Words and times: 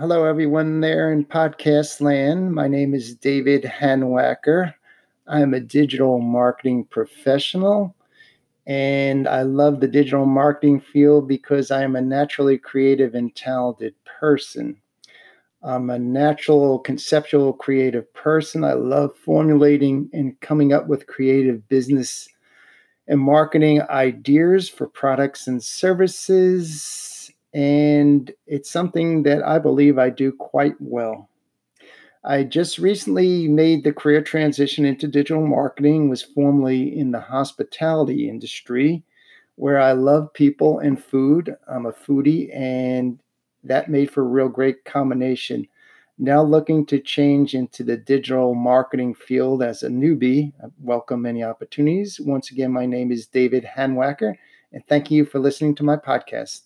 Hello, 0.00 0.24
everyone 0.24 0.80
there 0.80 1.12
in 1.12 1.26
podcast 1.26 2.00
land. 2.00 2.54
My 2.54 2.68
name 2.68 2.94
is 2.94 3.14
David 3.14 3.64
Hanwacker. 3.64 4.72
I'm 5.26 5.52
a 5.52 5.60
digital 5.60 6.20
marketing 6.20 6.86
professional, 6.86 7.94
and 8.66 9.28
I 9.28 9.42
love 9.42 9.80
the 9.80 9.88
digital 9.88 10.24
marketing 10.24 10.80
field 10.80 11.28
because 11.28 11.70
I 11.70 11.82
am 11.82 11.96
a 11.96 12.00
naturally 12.00 12.56
creative 12.56 13.14
and 13.14 13.36
talented 13.36 13.94
person. 14.18 14.80
I'm 15.62 15.90
a 15.90 15.98
natural, 15.98 16.78
conceptual, 16.78 17.52
creative 17.52 18.10
person. 18.14 18.64
I 18.64 18.72
love 18.72 19.14
formulating 19.14 20.08
and 20.14 20.40
coming 20.40 20.72
up 20.72 20.86
with 20.86 21.08
creative 21.08 21.68
business 21.68 22.26
and 23.06 23.20
marketing 23.20 23.82
ideas 23.82 24.66
for 24.66 24.86
products 24.86 25.46
and 25.46 25.62
services 25.62 27.30
and 27.52 28.32
it's 28.46 28.70
something 28.70 29.22
that 29.24 29.42
I 29.42 29.58
believe 29.58 29.98
I 29.98 30.10
do 30.10 30.32
quite 30.32 30.74
well. 30.80 31.28
I 32.22 32.44
just 32.44 32.78
recently 32.78 33.48
made 33.48 33.82
the 33.82 33.92
career 33.92 34.22
transition 34.22 34.84
into 34.84 35.08
digital 35.08 35.46
marketing, 35.46 36.10
was 36.10 36.22
formerly 36.22 36.98
in 36.98 37.12
the 37.12 37.20
hospitality 37.20 38.28
industry 38.28 39.02
where 39.56 39.78
I 39.78 39.92
love 39.92 40.32
people 40.32 40.78
and 40.78 41.02
food. 41.02 41.54
I'm 41.68 41.86
a 41.86 41.92
foodie 41.92 42.54
and 42.54 43.18
that 43.64 43.90
made 43.90 44.10
for 44.10 44.22
a 44.22 44.24
real 44.24 44.48
great 44.48 44.84
combination. 44.84 45.66
Now 46.18 46.42
looking 46.42 46.84
to 46.86 46.98
change 46.98 47.54
into 47.54 47.82
the 47.84 47.96
digital 47.96 48.54
marketing 48.54 49.14
field 49.14 49.62
as 49.62 49.82
a 49.82 49.88
newbie. 49.88 50.52
I 50.62 50.68
welcome 50.80 51.24
any 51.24 51.42
opportunities. 51.42 52.20
Once 52.20 52.50
again, 52.50 52.72
my 52.72 52.86
name 52.86 53.12
is 53.12 53.26
David 53.26 53.64
Hanwacker, 53.76 54.34
and 54.72 54.86
thank 54.86 55.10
you 55.10 55.24
for 55.24 55.38
listening 55.38 55.74
to 55.76 55.82
my 55.82 55.96
podcast. 55.96 56.58